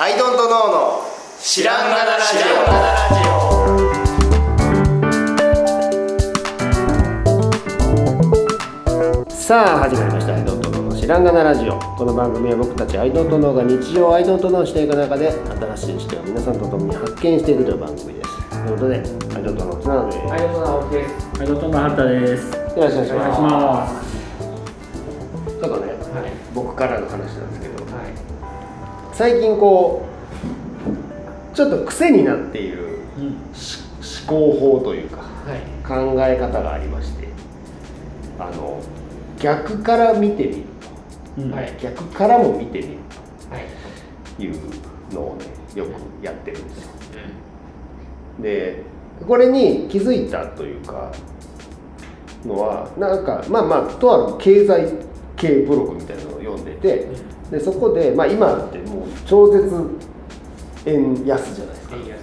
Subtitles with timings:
[0.00, 1.02] アイドントノーの
[1.40, 2.36] 知らんがなラジ
[9.34, 19.02] さあ始まりましたアイドントノーの知らんがなラジオこの番組は僕たちアイドントノーが日常をアイドントノーしていく中で新しい視点を皆さんと共に発見していくという番組ですということで
[19.34, 21.38] アイドントノーつなのではい、どうも青木です。
[21.38, 22.52] はい、ドトンのハンタです。
[22.52, 24.17] よろしくお願いします。
[29.18, 30.06] 最近こ
[31.52, 33.32] うちょっと癖になっている思
[34.28, 35.60] 考法というかはい。
[35.84, 37.26] 考え方がありまして
[38.38, 38.80] あの
[39.40, 40.62] 逆から見てみる
[41.38, 41.50] うん。
[41.52, 42.90] はい逆からも見てみる
[43.50, 43.64] はい。
[44.36, 44.54] という
[45.12, 46.90] のをねよくやってるんですよ
[48.38, 48.84] で
[49.26, 51.10] これに気づいたというか
[52.46, 54.92] のはなんかまあまあとある経済
[55.36, 57.08] 系ブログみたいなのを読んでて
[57.50, 59.70] でそこで、まあ、今ってもう超絶
[60.86, 62.08] 円安じゃないですか円安。
[62.08, 62.16] は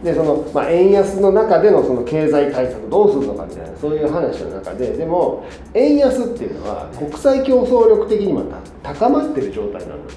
[0.00, 0.04] い。
[0.04, 8.42] でその、まあ、円安の中でのその経済対策どうするのかみたいなそういう話の中ででも円安っていうのは国際競争力的にも
[8.82, 10.12] た高まってる状態なんだ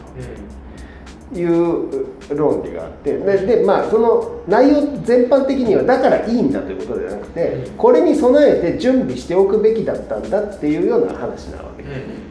[1.32, 11.90] という論理があってででまあその内容全般的にはだからいいんだということではなくてうんこれに備えて準備しておくべきだったんだっていうような話なわけうん。
[11.90, 11.98] です。
[11.98, 12.29] うん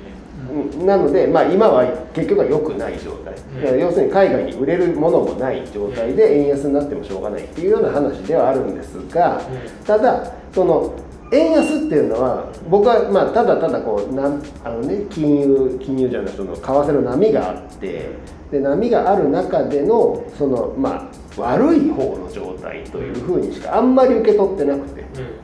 [0.84, 3.34] なので、まあ、今は結局は良くない状態、
[3.72, 3.80] うん。
[3.80, 9.84] 要するに海外に売れるものもない状態で円安になってもしょうがないっていうような話ではあるんですが、うん。
[9.84, 10.94] ただその
[11.30, 18.10] 円安っていうのは僕はまあただただこうなんあの、ね、金融金融じゃないその為替の波があって
[18.50, 24.98] で波がある中でのその、まあ、悪い方の状態というふうにしかあんまり受け取ってなくて。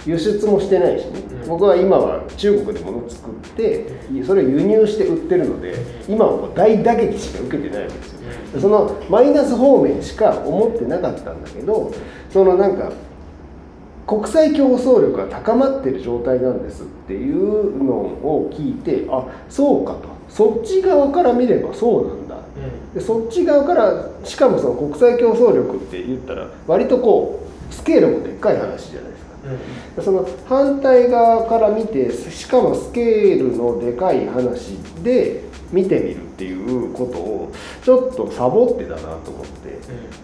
[0.06, 1.48] 輸出もしてないしね、うん。
[1.48, 3.86] 僕は今は中国で物を作って
[4.24, 5.74] それを輸入して売ってるので
[6.08, 8.20] 今はもう大打撃しか受けてないわけですよ。
[8.54, 8.60] うん。
[8.60, 11.92] そのマイナス方面しか思ってなかったんだけど
[12.30, 12.92] そのなんか
[14.06, 20.14] 国際競争力が高まってる状態なんですっていうのを聞いてあそうかと。
[20.28, 22.23] そっち側から見ればそうなんだ
[22.94, 30.02] でそっち側からしかもその国際競争力って言ったら割とこうスケールもでっかい話じゃないですか。
[30.02, 35.42] その反対側から見てしかもスケールのでかい話で
[35.72, 40.14] 見てみるっていうことをちょっとサボってたなと思って。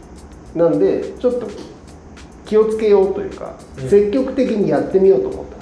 [0.55, 1.49] なんでちょっと
[2.45, 3.89] 気をつけようというか、うん。
[3.89, 5.57] 積極的にやってみようと思った、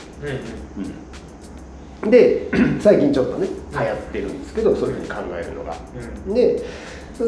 [2.04, 2.48] で
[2.80, 5.74] 最近ちょっとね流行ってるんですけどそういうふうに考えるのが。
[6.32, 6.62] で、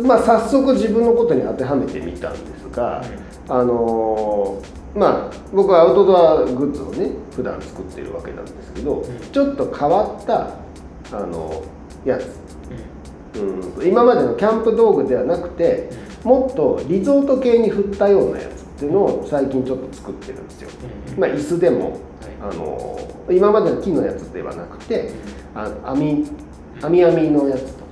[0.07, 3.03] まあ、早速自分のことに当てはめてみたんですが、
[3.49, 9.05] あのーまあ僕はアウトドアグッズをね普段作ってるわけなんですけど、ん。
[9.33, 10.55] ちょっと変わった
[11.17, 11.63] あの
[12.05, 12.27] やつ。
[13.39, 13.87] うん。
[13.87, 15.91] 今までのキャンプ道具ではなくて
[16.25, 20.71] もっとリゾート系に振ったようなやつっていうのを最近ちょっと作ってるんですよ、
[21.19, 21.99] まあ、椅子でも、
[22.41, 25.13] あのー今までの木のやつではなくて
[25.55, 26.27] あ網
[26.83, 27.85] 網網のやつと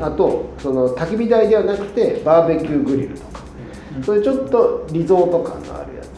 [0.00, 0.06] か。
[0.06, 3.40] あとその焚き火台ではなくてバーベキューグリルとか。
[4.04, 6.06] そういうちょっとリゾート感のあるやつ。
[6.06, 6.08] っ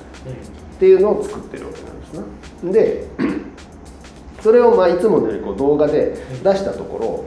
[0.78, 2.72] ていうのを作ってるわけなんですな。
[2.72, 3.06] で
[4.40, 7.26] それをまあいつものよりこう動画で出したとこ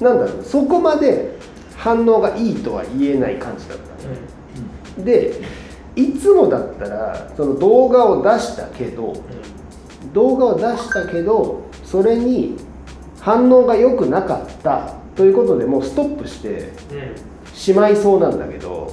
[0.00, 1.38] ろなんだろうそこまで
[1.76, 3.78] 反応がいいとは言えない感じだっ
[4.96, 5.02] た。
[5.04, 5.61] で
[5.94, 9.14] いつもだったらその動画を出したけど
[10.12, 12.56] 動画を出したけどそれに
[13.20, 16.72] 反応が良くなかったということでもうストップして
[17.54, 18.92] しまいそうなんだけど、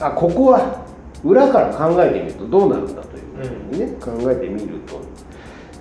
[0.00, 0.86] あここは
[1.24, 5.00] 裏から考えてみるとどうなるんだというふうにね、考えてみると。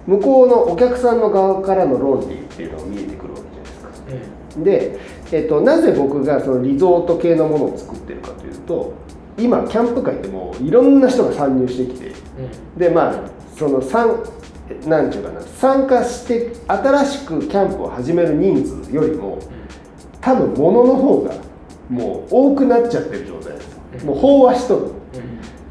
[0.08, 4.64] 向こうのお客さんの側からの論理っていうのが見えてくるわけじゃないですか。
[4.64, 5.00] で、
[5.32, 8.94] えっと、なぜ僕がそのリゾート系のものを作ってるかというと
[9.38, 12.12] 今キャンプ界ってもういろんな人が参入してきて
[12.78, 13.16] でまあ
[13.58, 14.24] その参
[14.88, 19.40] なんていうかな参加して新しくキャンプを始める人数よりも
[20.22, 21.36] 多分物の方が
[21.90, 24.06] もう多くなっちゃってる状態です。
[24.06, 24.92] もう飽和しとる。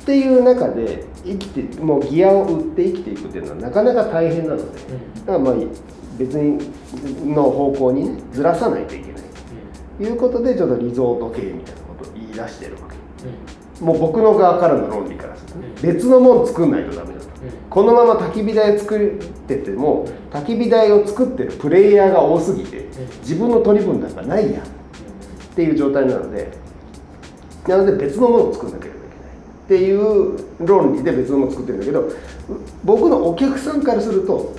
[0.05, 4.65] っていう中で生きてもうギアを売って生きていくっていうのはなかなか大変なので
[5.27, 5.55] だからまあ
[6.19, 9.23] 別にの方向にねずらさないといけない。
[9.97, 12.94] ということでちょっとリゾート系みたいなことを言い出してるわけ
[13.81, 17.26] もう僕の側からの論理からするとね別のもの作んないとダメだと。
[17.69, 22.87] このまま焚き火台作ってても焚き火台を作ってるプレイヤーが多すぎて
[23.21, 24.62] 自分の取り分なんかないやん。
[24.62, 24.67] っ
[25.55, 26.53] ていう状態なので
[27.69, 29.00] なので別のものを作んなければい
[29.69, 29.79] けない。
[29.79, 30.37] っていう
[30.67, 32.11] 論理で別のものを作ってるんだけど
[32.85, 34.55] 僕のお客さんからすると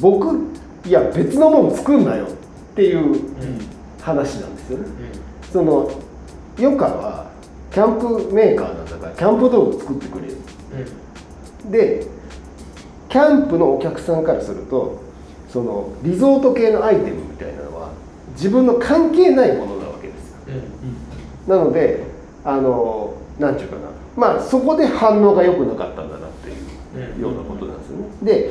[0.00, 0.28] 僕
[0.86, 2.28] いや別のもの作んなよっ
[2.76, 3.20] ていう
[4.00, 4.84] 話なんですよね。
[5.52, 5.90] その
[6.58, 7.27] 余暇は
[7.72, 10.36] キャンプメーカーなんだからキャンプ道具作ってくれる、
[11.64, 12.06] うん、で
[13.08, 15.02] キャンプのお客さんからすると
[15.48, 17.90] そのリゾート系のアイテムみたいなのは
[18.32, 20.38] 自分の関係ないものなわけですよ、
[21.46, 22.04] うん、なので
[22.44, 23.98] あの何て言うかな。
[24.18, 28.50] まあそこで反応が良くなかったんだなっていうようなことなんですよね、で、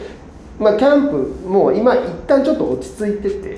[0.57, 3.57] まあ、キャンプもう今一旦ちょっと落ち着いてて、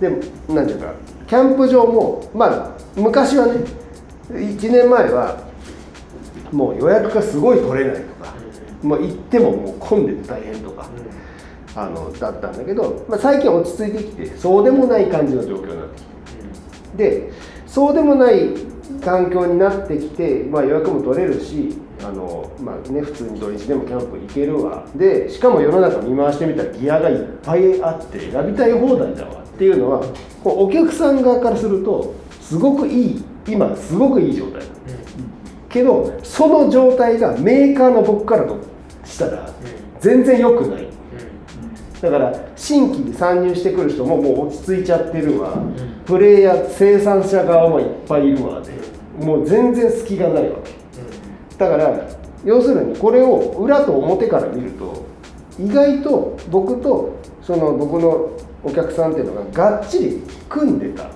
[0.00, 0.10] で
[0.48, 0.92] 何て言うか
[1.28, 3.60] キャンプ場もまあ昔はね
[4.30, 5.38] 1年前は
[6.52, 8.34] もう予約がすごい取れないとか、
[8.82, 10.88] もう行ってももう混んでて大変とか、
[11.74, 16.04] あのだったんだけど、まあ、最近落ち着いてきてそうでもない感じの状況になってき
[16.96, 17.32] て、で
[17.66, 18.50] そうでもない
[19.04, 24.86] 環境になってきて、まあ、予約も取れるしあの、まあね、普通に土日でもキャンプ行けるわ。
[24.94, 30.02] でしかも世の中見回してみたらギアがいっぱいあって選びたい放題だわっていうのは
[30.44, 34.68] お客さん側からするとすごくいい今すごくいい状態、うん、
[35.68, 38.58] けどその状態がメーカーの僕からと
[39.04, 39.48] したら
[40.00, 40.88] 全然良くない、
[42.00, 45.56] だから新規で参入してくる人ももう落ち着いちゃってるわ、
[46.04, 48.72] プレイヤー生産者側もいっぱいいるわで、
[49.24, 50.72] もう全然隙がないわけ、
[51.56, 52.08] だから
[52.44, 55.06] 要するにこれを裏と表から見ると
[55.58, 58.30] 意外と僕とその僕の
[58.62, 61.08] お客さんっていうのががっちり組んでた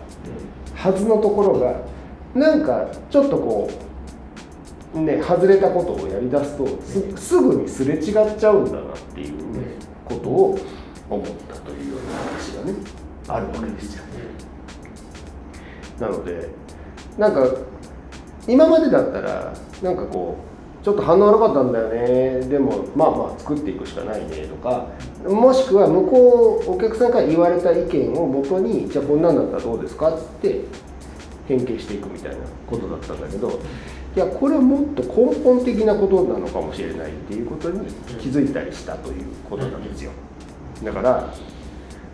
[0.74, 1.89] はずのところが
[2.34, 3.70] なんかちょっとこ
[4.94, 6.66] うね外れたことをやりだすと
[7.16, 8.84] すぐにすれ違っちゃうんだなっ
[9.14, 9.34] ていう
[10.04, 10.58] ことを
[11.08, 12.74] 思ったというような話がね
[13.28, 14.04] あるわけですよ。
[16.00, 16.48] なので
[17.18, 17.46] なんか
[18.48, 19.52] 今までだったら
[19.82, 20.36] なんかこ
[20.82, 22.40] うちょっと反応悪かったんだよね。
[22.48, 24.86] でもまあまあ作っていくしかないねとか
[25.28, 30.62] もしくは向こうお客さんから言われた意見をもとにじゃあこんなんだったらどうですかって
[31.50, 32.36] 変形していくみたいな
[32.68, 33.60] ことだったんだけど
[34.14, 37.86] いやこれはもっと根本的なことなのかもしれないっていうことに
[38.20, 40.12] 気づいたりしたということなんですよ。
[40.84, 41.34] だから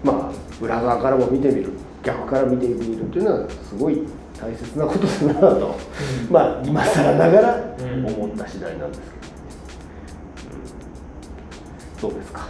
[0.03, 1.71] まあ裏側からも見てみる
[2.03, 4.03] 逆から見てみるっていうのはすごい
[4.41, 5.77] 大切なことだなと、
[6.27, 9.01] うん、まあ今更ながら思った次第なんです
[12.01, 12.47] けど、うん、どうですか？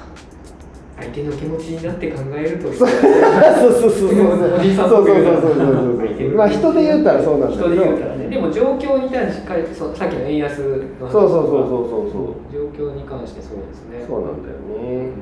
[0.98, 2.72] 相手の気持ちになって考えると。
[2.72, 2.88] そう。
[2.88, 5.96] そうそうそうおじさんそうそうそうそうそう
[6.36, 10.58] まあ人で言ったらそうなんだけど人で言うたらねでも状況に対してそうさっきの円安
[11.00, 15.12] のそうそうそうそうそう状況に関してそうですねそうなんだよね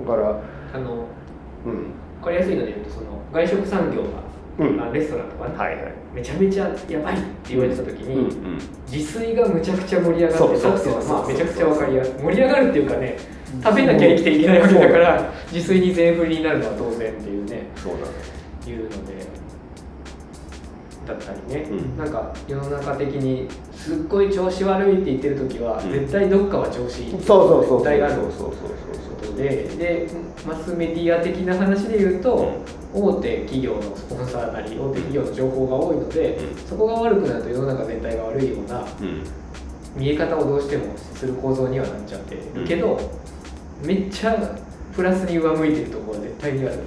[0.00, 0.40] だから
[0.74, 1.06] あの、
[1.66, 4.21] うん、分かりやすいので言うとその外食産業が
[4.58, 8.58] うん、レストランとかね、はいはい、めちゃめちゃやばいって言われた時に、
[8.90, 12.14] 自炊がむちゃくちゃ盛り上がってさってはまあめちゃくちゃ分かりやすい。
[12.22, 13.16] 盛り上がるっていうかね
[13.62, 17.66] 食べなきゃ生きていけないわけだから自炊に全振りになるのは当然っていうね。
[17.76, 18.32] そうだね。
[18.66, 19.26] いうので
[21.06, 23.48] だったりね、うん、なんか世の中的に
[23.82, 29.48] すっごい調子悪いって言ってる時は、絶対どっかは調子いいってそうそうそう絶対があることで
[29.78, 30.08] で
[30.46, 32.52] マスメディア的な話で言うと、
[32.94, 36.38] 大手企業のスポンサーなり大手企業の情報が多いので、
[36.68, 38.86] そこが悪くなると世の中全体が悪いような、
[39.96, 42.42] 見え方をどうしてもする構造にはなっちゃってる。
[42.66, 43.00] けど、
[43.82, 44.56] めっちゃ
[44.94, 46.78] プラスに上向いてるところは絶対にあるっ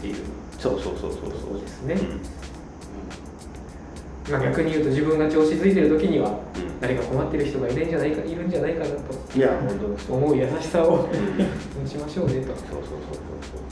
[0.00, 0.16] ていう
[0.58, 1.60] そうそうそうそうそう。
[1.60, 1.96] ですね、
[4.30, 6.38] まあ、逆に言うと自分が調子づいてる時には
[6.80, 9.38] 誰か困ってる人がいるんじゃないかいるんじゃないかなと。
[9.38, 12.46] いや本当思う優しさを持ちましょうねと。
[12.48, 12.86] そうそうそう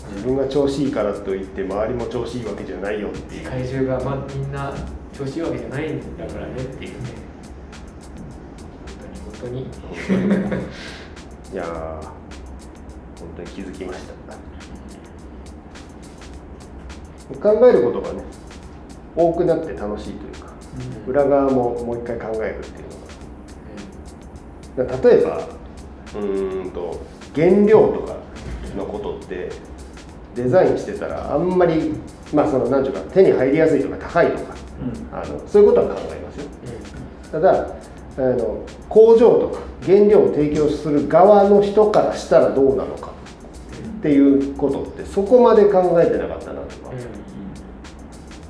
[0.02, 3.44] そう自分が調子いいからといって周りも調子いいわけじゃないよっていう。
[3.44, 4.74] 世界中が、まあ、みんな
[5.12, 7.08] 調子いいわけじゃないんだからねっていうね。
[9.40, 10.62] 本当に本当に。
[11.52, 11.64] いや
[13.18, 14.14] 本当に気づきました。
[17.40, 18.24] 考えることがね
[19.14, 20.49] 多くなって楽しいというか、うん、
[21.06, 22.86] 裏側ももう一回考えるっていう
[24.82, 25.48] のが、うん、例えば
[26.16, 26.18] う
[26.66, 27.00] んと
[27.34, 28.16] 原料とか
[28.76, 29.50] のことって
[30.34, 31.92] デザインしてたらあんまり
[32.32, 34.54] まあその何ていうか手に入りやすいとか高いとか、
[35.12, 36.44] うん、あのそういうことは考えますよ、
[37.32, 37.74] ただ
[38.16, 43.12] あの工場とか原料を提供する側の人からしたらどうなのか
[44.00, 46.60] っていうことってそこまで考えてなかったな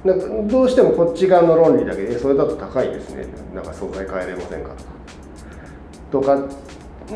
[0.05, 3.27] なんかどうしてもこっち側の論理だけでそれだと高いですね。
[3.55, 4.71] なんか素材変えれませんか
[6.11, 6.49] とか。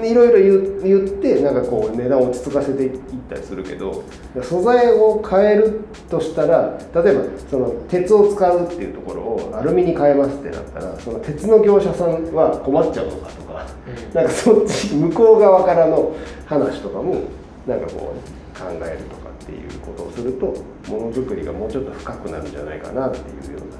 [0.02, 2.98] いろいろ言ってなんかこう値段を落ち着かせていっ
[3.28, 4.02] たりするけど
[4.42, 17.22] 素材を変えるとしたら例えばその鉄を使うっていうところをアルミに変えますってなったらその鉄の業者さんは困っちゃうのかとか、うん、なんかそっち向こう側からの話とかも
[17.66, 19.23] なんかこう考えるとか。
[19.44, 20.46] っていうことをすると
[20.90, 23.76] ものづくりがもうちょっと深くなるんじゃないかなっていうような。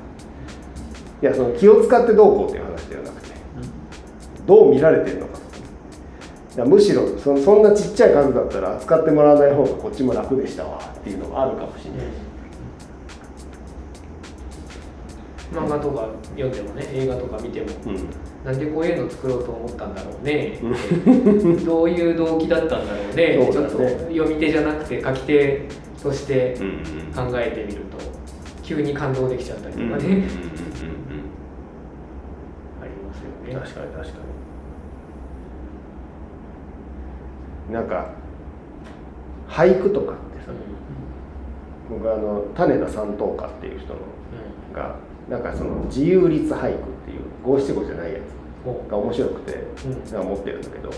[1.23, 3.31] いやその気を使ってどうこうっていう話ではなくて
[4.45, 5.39] どう見られてるのか
[6.55, 12.07] いやむしろそのそんなちっちゃい数だったら扱ってもらわない方がこっちも楽でしたわっていうのがあるかもしれない。
[15.55, 18.09] 漫画とか読んでもね映画とか見ても、うん
[18.45, 20.59] なんでこういうの作ろうと思ったんだろうね。
[21.65, 23.39] どういう動機だったんだろうね。
[23.39, 25.67] ってちょっと読み手じゃなくて書き手
[26.03, 26.55] として
[27.15, 27.97] 考えてみると
[28.63, 30.25] 急に感動できちゃったりとかね、うんうんうんうん
[32.83, 33.55] ありますよね。
[33.55, 34.19] 確かに確か
[37.69, 37.75] に。
[37.75, 38.11] なんか
[39.49, 40.17] 俳句とかっ
[41.91, 44.01] 僕あの種田三等家っていう人の
[44.75, 44.97] が
[45.29, 46.71] なんかその自由律俳句っ
[47.05, 50.27] ていう五七五じゃないやつが面白くて、うん。
[50.29, 50.91] 持ってるんだけど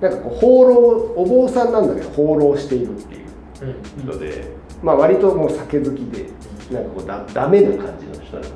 [0.00, 0.76] なんかこう放浪
[1.16, 3.26] お坊さんなんだけど放浪しているっていう
[3.62, 4.02] うん。
[4.02, 4.50] 人で、
[4.82, 6.26] まあ割ともう酒好きで
[6.72, 8.54] なんかこうだダメな感じの人なの。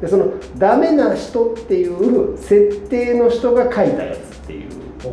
[0.00, 4.70] でそのダメな人っていう設定の人が書いたやつっていう。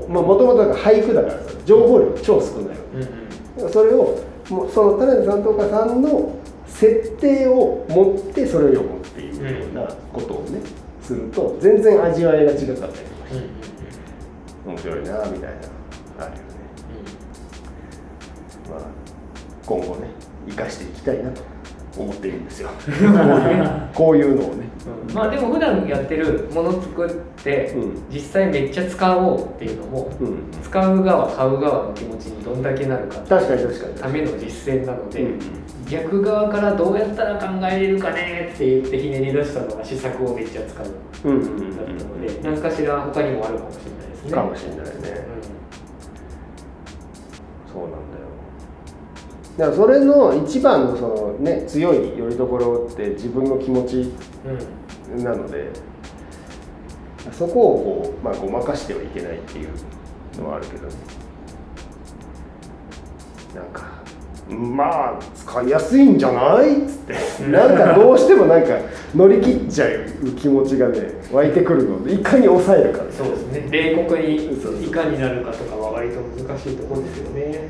[0.07, 2.75] まあもともと俳句だからさ情報量超少ないわ
[3.57, 3.71] うんうん。
[3.71, 4.17] それを
[4.49, 9.81] その種田さんとかさんの設定を持ってそれを読むっていうような
[10.13, 10.59] ことをね
[11.01, 12.87] すると全然味わいが違かったりとか
[13.31, 13.37] うん。
[13.37, 13.49] して
[14.65, 16.49] 面白いなみたいなあるよね。
[18.69, 18.79] まあ
[19.65, 20.07] 今後ね
[20.47, 21.41] 生かしていきたいなと
[22.03, 22.69] 思っているんですよ。
[23.93, 24.69] こういうのをね。
[25.09, 25.15] うん。
[25.15, 27.09] まあでも普段やってるもの作っ
[27.43, 28.03] て、うん。
[28.11, 30.37] 実際めっちゃ使おうっていうのも、うん。
[30.63, 33.93] 使う側買う側の気持ちにどんだけなるか確かに確かに。
[33.95, 35.39] ための実践なので、うん
[35.89, 40.85] 逆側からどうやったら考えれるかねって言ってひねり出したのが試作をめっちゃ使う。
[40.85, 44.31] だったので、何かしら他にもあるかもしれないですね。
[44.31, 45.27] かもしれないね。
[47.73, 48.08] そうなん
[49.59, 54.11] だからそれの一番のそのね強いよりどころって自分の気持ち
[54.45, 55.17] うん。
[55.17, 55.69] うんなので
[57.31, 59.69] そこをこう、まあ、ごまかしてはいけないっていう
[60.37, 60.93] のはあるけどね
[63.55, 63.87] なんか
[64.47, 66.83] まあ使いやすいんじゃない？
[66.83, 67.47] っつって。
[67.51, 68.79] なんかどうしてもなんか
[69.15, 70.05] 乗り切っちゃう
[70.37, 72.03] 気持ちがね湧いてくるの。
[72.03, 72.99] でいかに抑えるか。
[73.11, 73.67] そうですね。
[73.71, 74.35] 冷酷に
[74.87, 77.69] いかになるかとかは割と難しいところですよね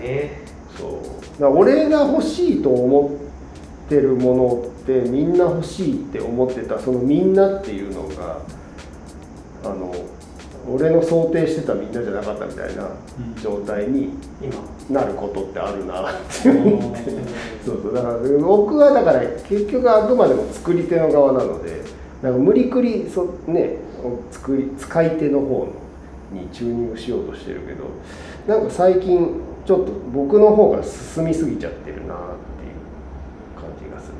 [0.00, 0.40] ね。
[0.76, 1.02] そ
[1.38, 1.40] う。
[1.40, 3.10] だ俺が欲しいと思
[3.86, 8.38] ってるものってみんな欲しいって思ってたそのみんなっていうのが
[9.64, 9.94] あの
[10.68, 12.88] 俺の想定してたみんなじゃなかったみたいな
[13.42, 14.10] 状態に
[14.42, 14.54] 今。
[14.90, 17.10] なることってあるなって思って。
[17.64, 17.94] そうそう。
[17.94, 21.82] だから僕はだから結局あくまでも作り手の側なので
[22.22, 23.76] なんか無理くりそ、ね、
[24.30, 25.68] 作り使い手の方
[26.32, 27.84] にチューニングしようとしてるけど
[28.52, 29.40] なんか最近
[29.70, 32.18] ちょっと僕の方が進みすぎちゃってるなっ
[32.58, 32.74] ていう
[33.54, 34.14] 感じがする。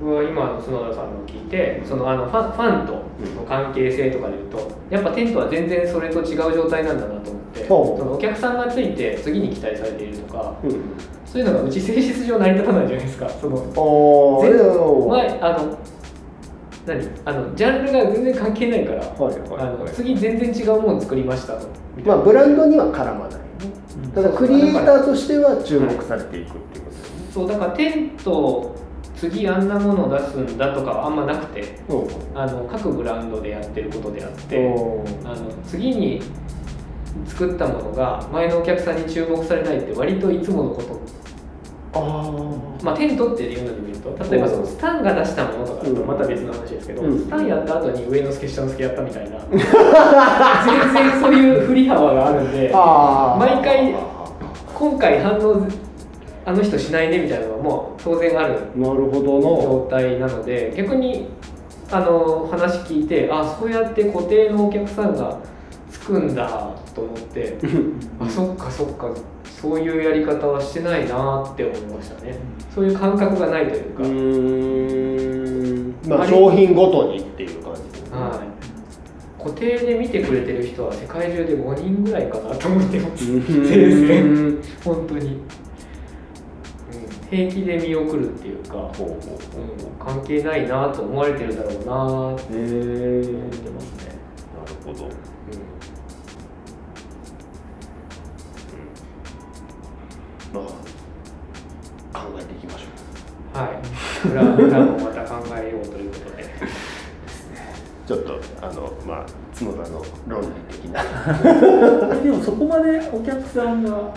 [0.00, 3.02] 僕は今の角田さんの聞いてそのあのファンファンとの
[3.46, 10.70] 関係性とかでいうとやっぱテントは全然それと違う状態なんだなと思ってそのお客さんがついて次に期待されているとかうん。
[11.26, 13.28] そういうのがうち性質上成り立たないじゃないですか。
[13.28, 13.58] その
[15.10, 15.78] 前あの
[16.86, 17.06] 何？
[17.26, 21.68] あのジャンルが全然関係ないから、はいはいあのはい次全然違うもの作りましたと。
[22.06, 23.38] まあブランドには絡まない。
[23.38, 23.47] ね
[24.14, 28.76] ただクリエイターとしては注目されていくっていうことですね、そうだからテント
[29.16, 31.80] 次あんなものを出すんだとかはあんまなくて
[32.34, 36.22] あの各ブランドでやってることであっておあの次に
[37.26, 41.27] 作ったものが前のお客さんに注目されないって割といつものことあ
[42.82, 47.18] まあ、テントっていうので見ると例えばそのスタンが出したものとかだとまた別の話ですけど、うん。
[47.18, 49.60] スタンやった後に上の助下の助やったみたいな 全
[50.94, 53.94] 然そういう振り幅があるんで毎回
[54.74, 55.66] 今回反応
[56.46, 59.62] あの人しないねみたいなのはもう当然あるなるほどの。
[59.62, 61.28] 状態なので逆に
[61.90, 65.57] あの話聞いてあそうやって固定のお客さんがつ
[66.08, 67.58] くんだと思って
[68.18, 69.14] あそっかそっか。
[69.44, 72.38] そういうやり方はしてないなって思いましたね。
[72.72, 73.84] そういう感覚がないという
[76.06, 78.16] か、まあ商品ごとにっていう感じですね。
[78.20, 83.24] はい、固定で見てくれてる人は世界中で5人ぐらいかなと思ってます。
[83.32, 84.62] う全ー然ん。
[84.84, 85.42] 本当に、うん、
[87.28, 89.18] 平気で見送るっていうか、ほうほう
[89.98, 94.14] 関係ないなと思われてるだろうなって思ってますね、
[94.54, 95.10] なるほど
[104.24, 106.48] 裏裏もまた考えようということで。
[108.06, 111.02] ちょっとあのまあ角田の論理的な。
[112.14, 114.14] えでもそこまでお客さんが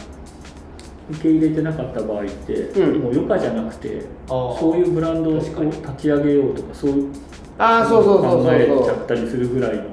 [1.09, 3.01] 受け入れてなかった場合って、うん。
[3.01, 5.51] もう余暇じゃなくてそういうブランドを立
[5.97, 7.13] ち上げようとかそういう
[7.57, 9.83] ああそうそうそう考えちそうゃったりするぐらいの。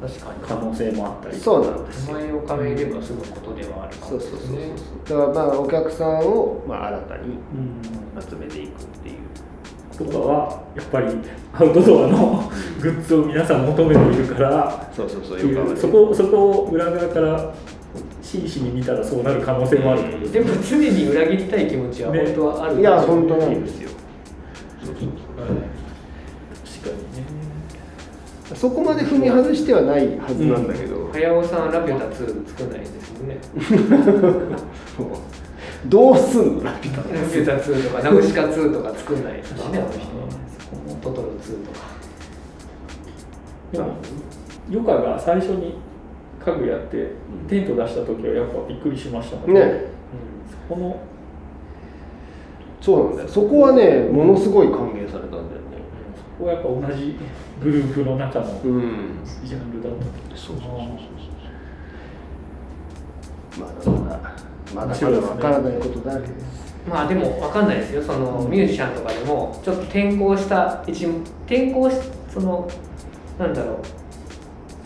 [0.00, 2.14] 確か可能性もあったりそうなんですよ。
[2.14, 5.18] 名前を変えれば済むことではあるかそうそうそうもしれないそう。
[5.18, 8.22] だからまあお客さんをまあ新たにうん。
[8.22, 9.16] 集めていくっていう。
[9.96, 11.06] とかはやっぱり
[11.52, 15.76] アウトドアのグッズを皆さん求めているからそうそうそう。
[15.76, 17.54] そこそこを裏側から
[18.20, 20.32] 真摯に見たらそうなる可能性もあるってこと。
[20.32, 22.82] でも常に裏切りたい気持ちはね本当はあるい。
[22.82, 23.90] や本当なんですよ。
[24.80, 25.06] 確かに
[27.16, 27.33] ね
[28.54, 33.38] そこまで踏み外してはないはずなんだけど、早尾さんラピュタ2作んないですもんね。
[35.86, 39.80] どうすんのラピュタラピュタ2とかナウシカ2とか作んないですしねあの人。
[39.80, 39.86] は
[41.02, 41.78] トトロ2とか
[43.72, 43.84] でも
[44.68, 45.74] 余暇が最初に
[46.44, 47.12] 家具やって
[47.48, 49.84] テント出した時はやっぱびっくりしましたもんね。
[50.68, 50.96] そこの
[52.80, 53.28] そうなんだよ。
[53.28, 55.03] そこはねものすごい歓迎
[56.38, 57.16] こはやっぱ同じ
[57.62, 59.18] グループの中のうん。
[59.44, 59.92] ジャンルだっ
[60.30, 60.36] た。
[60.36, 60.74] そうそうそうそ
[63.90, 63.94] う。
[63.94, 64.20] まだまだ
[64.74, 66.74] まだまだわからないことだらけです。
[66.88, 68.02] まあでも分かんないですよ。
[68.02, 71.96] そのミュージシャンとかでもちょっと転校した一転校し
[72.28, 72.68] その
[73.38, 73.78] なんだろう。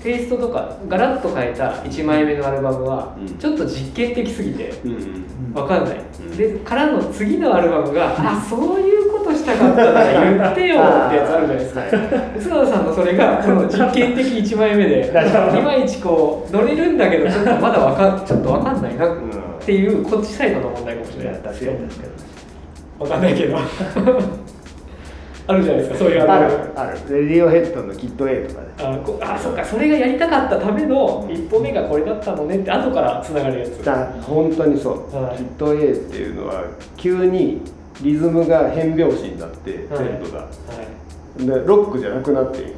[0.02, 3.38] テイストとかガラッと変えた1枚目のアルバムはうん。
[3.38, 6.36] ちょっと実験的すぎてうん分かんない、ん。
[6.36, 9.17] でからの次のアルバムが、あそういうことし
[9.48, 11.80] たかったなら言ってよってやつあるじゃないですか。
[12.50, 15.62] 角田さんのそれがその実験的1枚目でい。
[15.62, 19.18] まいちこう乗れるんだけどちょっとまだわかちょっと分かんないなっ
[19.60, 22.12] ていうこっちサイドの問題かもしれない確かに確かに
[22.98, 23.58] 分かんないけど。
[25.50, 26.78] あるじゃないですかそういうある。
[26.78, 26.98] ある。
[27.08, 33.82] レディオヘッドのキット A とかであこあそっかそれがやりたかったための一歩目がこれだったのねって後からつながるやつ。
[33.82, 35.36] だ本当にそう、はい。
[35.38, 36.64] キット A っていうのは
[36.98, 37.62] 急に
[38.02, 40.48] リズムが変拍子になってテンはいトが、は
[41.38, 41.46] い。
[41.46, 42.74] でロックじゃなくなっている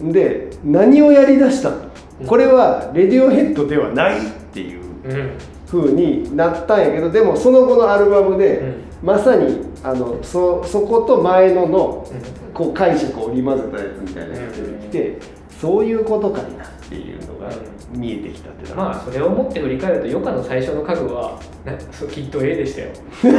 [0.00, 0.12] うん。
[0.12, 1.70] で何をやりだした？
[1.70, 1.76] の
[2.20, 2.26] うん。
[2.26, 5.38] これはレディオヘッドではないっていううん。
[5.66, 8.74] 風になったんやけどでもその後のアルバムで、うん。
[9.02, 12.06] まさにあのそそこと前のの
[12.54, 15.18] こう解釈を織り交ぜたやつみたいなやつが出てきて、
[15.60, 17.50] そういうことかいなっていうのが
[17.92, 18.88] 見えてきたっていうのは。
[18.90, 22.88] まあそれを持って振り返ると余暇の最初の家具はなそうきっと A でしたよ。
[23.22, 23.30] 正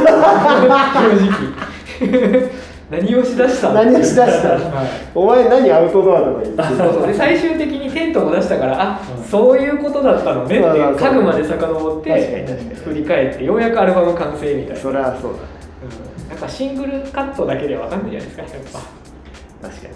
[2.00, 2.50] 直。
[2.90, 4.58] 何をしだしたの何をしだした？
[4.58, 4.88] のはい。
[5.14, 6.62] お前何アウトドアとか言って。
[6.62, 7.06] そうそう。
[7.06, 12.46] で最終的にテントも出したからあ、そういうことだったのねって家具まで遡って
[12.84, 14.80] 振り返ってようやくアルバム完成みたいな。
[14.80, 15.38] そりゃそうだ。
[15.40, 16.28] うん。
[16.30, 19.68] なんかシングルカットだけでわかんないじゃないですかやっぱ。
[19.68, 19.94] 確かに。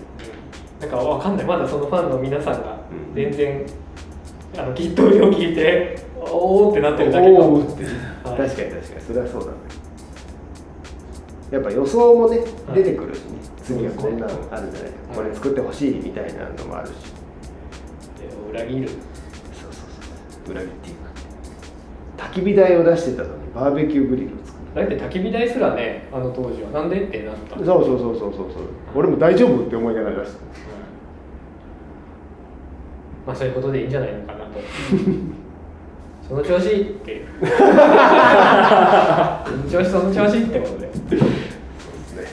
[0.81, 1.47] なんかわかんない。
[1.47, 3.15] まだそのファンの皆さんがうん。
[3.15, 3.65] 全然、
[4.57, 7.55] あのきっとを聞いておおってなってるだけかも。
[7.59, 7.65] はい。
[7.65, 9.01] 確かに確かに。
[9.07, 9.57] それはそうだね。
[11.51, 12.49] やっぱ予想もねはい。
[12.77, 13.39] 出てくるしね。
[13.63, 15.15] 次はこんなのあるんじゃないか。
[15.15, 16.91] これ作ってほしいみたいなのもあるし。
[16.93, 18.89] で裏切る。
[18.89, 18.99] そう
[19.71, 19.73] そう
[20.45, 20.97] そう裏切っていく。
[22.19, 24.65] 焚き火台を出してたのにバーベキューグリルを作る。
[24.75, 26.71] だって焚き火台すらねあの当時は。
[26.71, 27.57] なんでってなった。
[27.57, 28.53] そうそうそうそうそう。
[28.53, 28.63] そう
[28.95, 30.39] 俺も大丈夫って思いながら出した
[33.27, 34.45] まあそういうことでいいんじゃないのかなと。
[36.29, 37.27] その調子っていう。
[37.45, 37.47] そ
[39.79, 41.27] の調子その調子ってことで、はい、そうで
[42.07, 42.25] すね。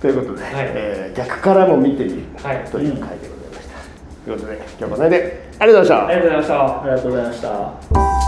[0.00, 0.52] ということで、はい。
[0.54, 2.64] えー逆からも見てみるはい。
[2.70, 3.76] という回でございました、
[4.24, 5.42] ということで今日もこの辺で。
[5.58, 6.08] ありがとうございました。
[6.08, 6.64] ありがとうございました。
[6.64, 8.21] ありがとうございました